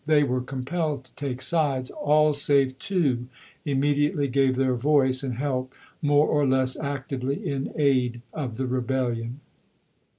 [0.07, 3.27] they were compelled to take sides, all save two
[3.65, 9.39] immediately gave their voice and help more or less actively in aid of the rebellion.